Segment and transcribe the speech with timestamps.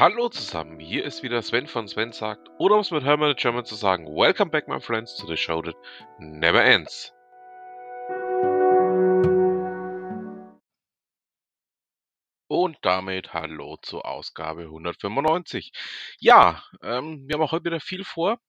[0.00, 3.66] Hallo zusammen, hier ist wieder Sven von Sven sagt, oder um es mit Hermann German
[3.66, 5.76] zu sagen, Welcome back my friends to the show that
[6.18, 7.12] never ends.
[12.48, 15.70] Und damit hallo zur Ausgabe 195.
[16.18, 18.40] Ja, ähm, wir haben auch heute wieder viel vor.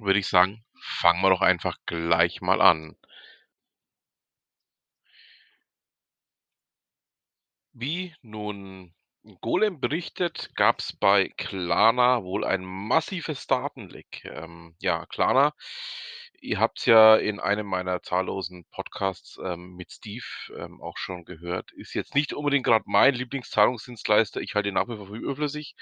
[0.00, 2.96] Würde ich sagen, fangen wir doch einfach gleich mal an.
[7.72, 8.92] Wie nun
[9.40, 14.22] Golem berichtet, gab es bei Klarna wohl ein massives Datenleck.
[14.24, 15.54] Ähm, ja, Klarna,
[16.42, 20.24] ihr habt es ja in einem meiner zahllosen Podcasts ähm, mit Steve
[20.56, 24.42] ähm, auch schon gehört, ist jetzt nicht unbedingt gerade mein Lieblingszahlungsdienstleister.
[24.42, 25.74] Ich halte ihn nach wie vor für überflüssig.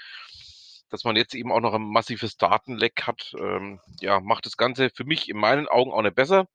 [0.89, 4.89] Dass man jetzt eben auch noch ein massives Datenleck hat, ähm, ja, macht das Ganze
[4.89, 6.47] für mich in meinen Augen auch nicht besser.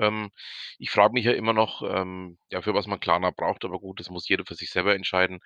[0.00, 0.30] Ähm,
[0.78, 4.00] ich frage mich ja immer noch, ähm, ja, für was man Klarna braucht, aber gut,
[4.00, 5.40] das muss jeder für sich selber entscheiden.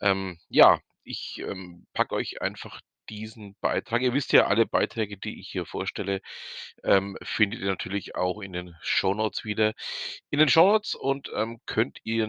[0.00, 4.02] Ähm, ja, ich ähm, packe euch einfach diesen Beitrag.
[4.02, 6.20] Ihr wisst ja, alle Beiträge, die ich hier vorstelle,
[6.82, 9.74] ähm, findet ihr natürlich auch in den Shownotes wieder.
[10.30, 12.26] In den Shownotes und ähm, könnt ihr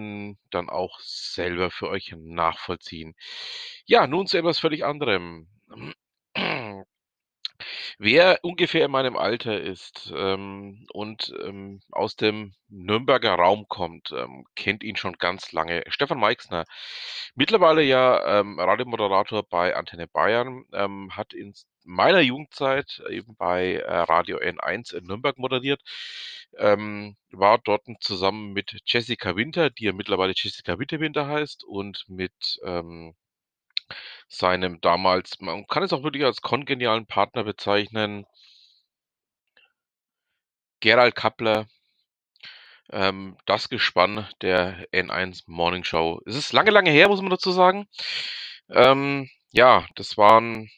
[0.52, 3.16] dann auch selber für euch nachvollziehen.
[3.86, 5.48] Ja, nun zu etwas völlig anderem.
[7.98, 14.46] Wer ungefähr in meinem Alter ist ähm, und ähm, aus dem Nürnberger Raum kommt, ähm,
[14.56, 15.84] kennt ihn schon ganz lange.
[15.88, 16.66] Stefan Meixner,
[17.36, 21.54] mittlerweile ja ähm, Radiomoderator bei Antenne Bayern, ähm, hat in
[21.86, 25.82] meiner Jugendzeit eben bei äh, Radio N1 in Nürnberg moderiert,
[26.58, 32.60] ähm, war dort zusammen mit Jessica Winter, die ja mittlerweile Jessica Winterwinter heißt, und mit
[32.64, 33.16] ähm,
[34.28, 38.26] seinem damals man kann es auch wirklich als kongenialen Partner bezeichnen
[40.80, 41.68] Gerald Kappler
[42.92, 46.22] ähm, das Gespann der N1 Morning Show.
[46.26, 47.88] Es ist lange, lange her, muss man dazu sagen.
[48.70, 50.70] Ähm, ja, das waren,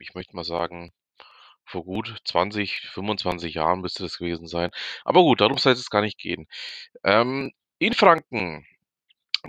[0.00, 0.92] ich möchte mal sagen,
[1.64, 4.70] vor gut 20, 25 Jahren müsste das gewesen sein.
[5.04, 6.46] Aber gut, darum soll es gar nicht gehen.
[7.04, 8.66] Ähm, in Franken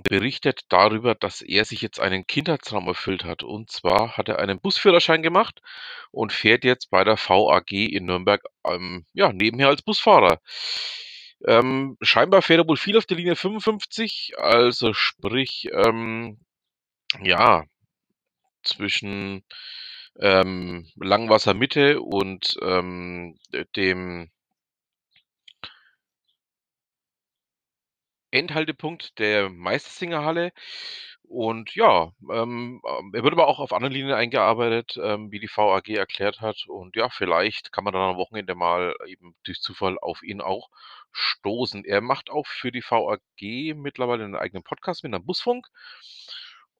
[0.03, 3.43] berichtet darüber, dass er sich jetzt einen Kindheitstraum erfüllt hat.
[3.43, 5.61] Und zwar hat er einen Busführerschein gemacht
[6.11, 10.39] und fährt jetzt bei der VAG in Nürnberg ähm, ja, nebenher als Busfahrer.
[11.47, 16.39] Ähm, scheinbar fährt er wohl viel auf der Linie 55, also sprich, ähm,
[17.21, 17.63] ja,
[18.63, 19.45] zwischen
[20.19, 23.37] ähm, Langwasser Mitte und ähm,
[23.75, 24.29] dem
[28.31, 30.51] Endhaltepunkt der Meistersingerhalle.
[31.23, 35.47] Und ja, ähm, ähm, er wird aber auch auf anderen Linien eingearbeitet, ähm, wie die
[35.47, 36.65] VAG erklärt hat.
[36.67, 40.69] Und ja, vielleicht kann man dann am Wochenende mal eben durch Zufall auf ihn auch
[41.11, 41.85] stoßen.
[41.85, 43.19] Er macht auch für die VAG
[43.75, 45.67] mittlerweile einen eigenen Podcast mit einem Busfunk.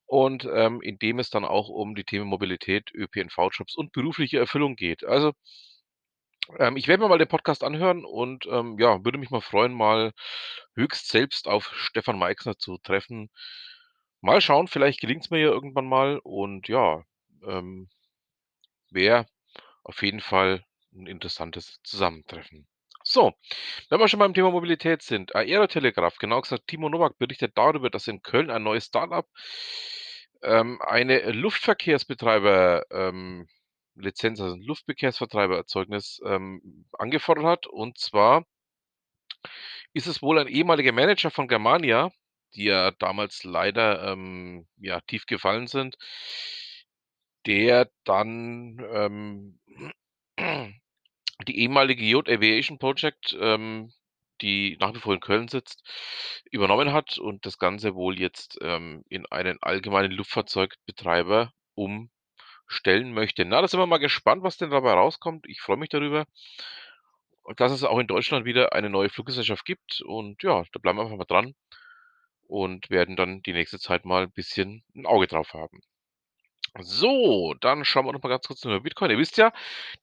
[0.07, 4.75] Und ähm, in dem es dann auch um die Themen Mobilität, ÖPNV-Jobs und berufliche Erfüllung
[4.75, 5.03] geht.
[5.05, 5.33] Also
[6.57, 9.73] ähm, ich werde mir mal den Podcast anhören und ähm, ja, würde mich mal freuen,
[9.73, 10.13] mal
[10.75, 13.29] höchst selbst auf Stefan Meixner zu treffen.
[14.21, 17.03] Mal schauen, vielleicht gelingt es mir ja irgendwann mal und ja,
[17.47, 17.89] ähm,
[18.89, 19.25] wäre
[19.83, 22.67] auf jeden Fall ein interessantes Zusammentreffen.
[23.03, 23.33] So,
[23.89, 28.07] wenn wir schon beim Thema Mobilität sind, Aerotelegraph, genau gesagt, Timo Nowak berichtet darüber, dass
[28.07, 29.27] in Köln ein neues Startup
[30.43, 33.47] ähm, eine Luftverkehrsbetreiber ähm,
[34.01, 37.67] Lizenz, also ein Luftverkehrsvertreibererzeugnis ähm, angefordert hat.
[37.67, 38.45] Und zwar
[39.93, 42.11] ist es wohl ein ehemaliger Manager von Germania,
[42.55, 45.97] die ja damals leider ähm, ja, tief gefallen sind,
[47.45, 49.59] der dann ähm,
[51.47, 53.93] die ehemalige Yacht Aviation Project, ähm,
[54.41, 55.83] die nach wie vor in Köln sitzt,
[56.51, 61.51] übernommen hat und das Ganze wohl jetzt ähm, in einen allgemeinen Luftfahrzeugbetreiber
[62.69, 63.45] umstellen möchte.
[63.45, 65.45] Na, da sind wir mal gespannt, was denn dabei rauskommt.
[65.47, 66.25] Ich freue mich darüber.
[67.55, 70.01] Dass es auch in Deutschland wieder eine neue Fluggesellschaft gibt.
[70.01, 71.55] Und ja, da bleiben wir einfach mal dran
[72.47, 75.81] und werden dann die nächste Zeit mal ein bisschen ein Auge drauf haben.
[76.79, 79.09] So, dann schauen wir noch mal ganz kurz über Bitcoin.
[79.09, 79.51] Ihr wisst ja,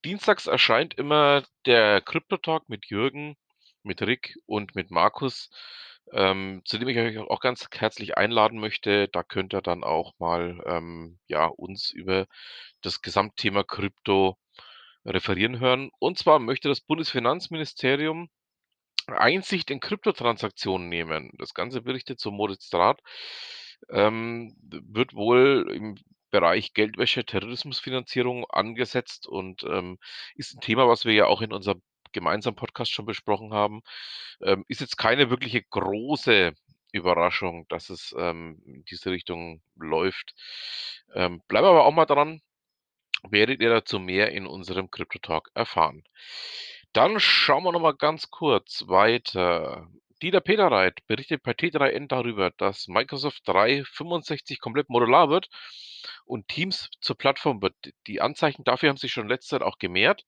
[0.05, 3.37] dienstags erscheint immer der Krypto-Talk mit Jürgen,
[3.85, 5.51] mit Rick und mit Markus,
[6.13, 9.09] ähm, zu dem ich euch auch ganz herzlich einladen möchte.
[9.09, 12.27] Da könnt ihr dann auch mal ähm, ja, uns über
[12.83, 14.39] das Gesamtthema Krypto
[15.05, 15.91] referieren hören.
[15.99, 18.29] Und zwar möchte das Bundesfinanzministerium
[19.07, 21.31] Einsicht in Kryptotransaktionen nehmen.
[21.39, 23.01] Das Ganze berichtet so Moritz Draht.
[23.91, 25.97] Ähm, wird wohl im
[26.31, 29.99] Bereich Geldwäsche, Terrorismusfinanzierung angesetzt und ähm,
[30.35, 31.83] ist ein Thema, was wir ja auch in unserem
[32.17, 33.83] gemeinsamen Podcast schon besprochen haben.
[34.43, 36.55] Ähm, ist jetzt keine wirkliche große
[36.93, 40.35] Überraschung, dass es, ähm, in diese Richtung läuft.
[41.15, 42.41] Ähm, bleiben aber auch mal dran,
[43.31, 46.05] werdet ihr dazu mehr in unserem Krypto Talk erfahren.
[46.93, 49.89] Dann schauen wir noch mal ganz kurz weiter.
[50.23, 55.49] Dieter Peterreit berichtet bei T3N darüber, dass Microsoft 365 komplett modular wird
[56.25, 57.75] und Teams zur Plattform wird.
[58.07, 60.25] Die Anzeichen dafür haben sich schon in letzter Zeit auch gemehrt.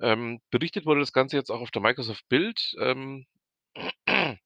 [0.00, 3.26] Ähm, berichtet wurde das Ganze jetzt auch auf der Microsoft Build, ähm,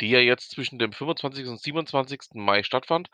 [0.00, 1.46] die ja jetzt zwischen dem 25.
[1.46, 2.20] und 27.
[2.34, 3.08] Mai stattfand.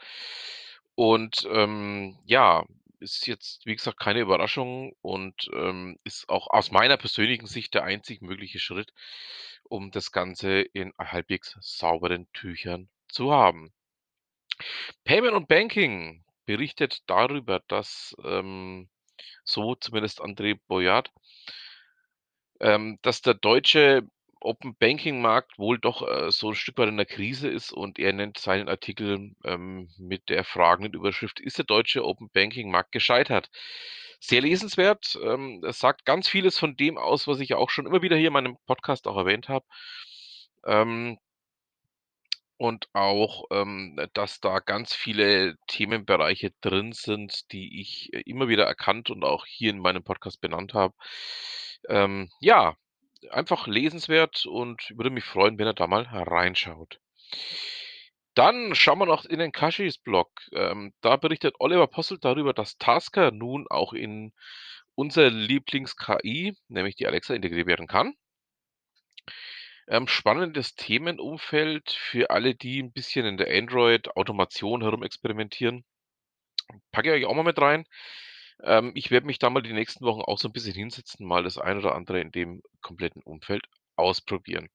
[0.94, 2.64] Und, ähm, ja,
[3.00, 7.84] ist jetzt, wie gesagt, keine Überraschung und, ähm, ist auch aus meiner persönlichen Sicht der
[7.84, 8.92] einzig mögliche Schritt,
[9.64, 13.72] um das Ganze in halbwegs sauberen Tüchern zu haben.
[15.04, 18.88] Payment und Banking berichtet darüber, dass, ähm,
[19.46, 21.10] so zumindest André Boyard
[22.60, 24.02] ähm, dass der deutsche
[24.40, 28.38] Open-Banking-Markt wohl doch, äh, so 'n Stück weit in der Krise ist und er nennt
[28.38, 33.50] seinen Artikel, ähm, mit der fragenden Überschrift: „Ist der deutsche Open-Banking-Markt gescheitert?“
[34.20, 35.18] Sehr lesenswert.
[35.22, 38.28] Ähm, es sagt ganz vieles von dem aus, was ich auch schon immer wieder hier
[38.28, 39.64] in meinem Podcast auch erwähnt habe.
[40.64, 41.18] Ähm
[42.58, 48.64] und auch, ähm, dass da ganz viele Themenbereiche drin sind, die ich, äh, immer wieder
[48.64, 50.94] erkannt und auch hier in meinem Podcast benannt habe.
[51.88, 52.76] Ähm, ja,
[53.30, 57.00] einfach lesenswert und würde mich freuen, wenn ihr da mal reinschaut.
[58.34, 60.28] Dann schauen wir noch in den Kashis-Blog.
[60.52, 64.32] Ähm, da berichtet Oliver Posselt darüber, dass Tasker nun auch in
[64.94, 68.14] unser Lieblings-KI, nämlich die Alexa, integriert werden kann.
[69.88, 75.84] Ähm, spannendes Themenumfeld für alle, die 'n bisschen in der Android-Automation herumexperimentieren.
[76.92, 77.84] Packe ich euch auch mal mit rein.
[78.62, 81.42] Ähm, ich werde mich da mal die nächsten Wochen auch so 'n bisschen hinsetzen, mal
[81.44, 83.64] das ein oder andere in dem kompletten Umfeld
[83.96, 84.68] ausprobieren.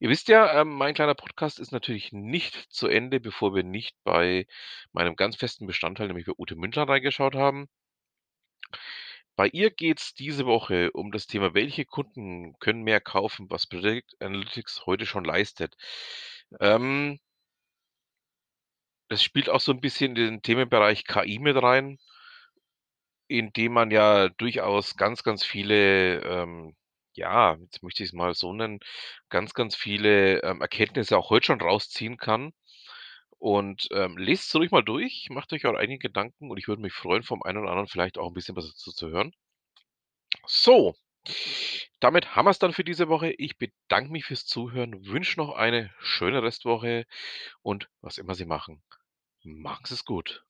[0.00, 3.96] Ihr wisst ja, ähm, mein kleiner Podcast ist natürlich nicht zu Ende, bevor wir nicht
[4.04, 4.46] bei
[4.92, 7.68] meinem ganz festen Bestandteil, nämlich bei Ute Mündler reingeschaut haben.
[9.38, 14.14] Bei ihr geht's diese Woche um das Thema: „Welche Kunden können mehr kaufen, was Predictive
[14.20, 15.74] Analytics heute schon leistet?“
[16.60, 17.18] Ähm
[19.10, 21.98] das spielt auch so 'n bisschen in den Themenbereich KI mit rein
[23.30, 26.74] in dem man ja durchaus ganz, ganz viele, ähm,
[27.14, 28.80] ja, jetzt möchte ich's mal so nennen,
[29.28, 32.52] ganz, ganz viele, ähm, Erkenntnisse auch heute schon rausziehen kann.
[33.42, 36.92] Und, ähm, lest's ruhig mal durch, macht euch eure eigenen Gedanken und ich würde mich
[36.92, 39.34] freuen, vom einen oder anderen vielleicht auch 'n bisschen was dazu zu hören.
[40.46, 40.94] So,
[42.00, 43.30] damit haben wir's dann für diese Woche.
[43.38, 47.06] Ich bedanke mich fürs Zuhören, wünsche noch eine schöne Restwoche
[47.62, 48.82] und was immer Sie machen,
[49.44, 50.44] machen Sie's gut.